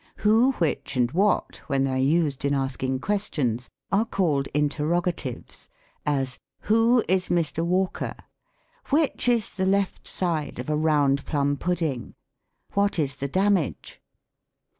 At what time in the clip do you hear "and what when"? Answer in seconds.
0.95-1.83